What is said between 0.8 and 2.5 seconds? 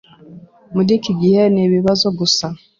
iki gihe nibibazo gusa